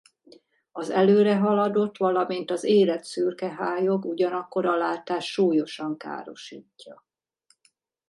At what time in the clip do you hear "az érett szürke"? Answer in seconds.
2.51-3.49